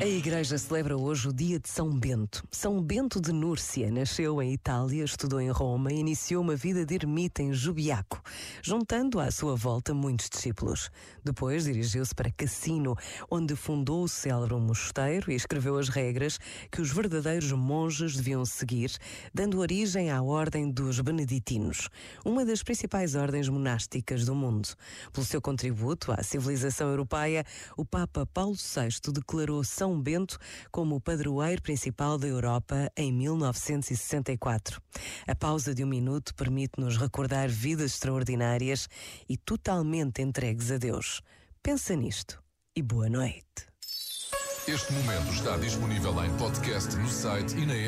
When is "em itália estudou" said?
4.40-5.40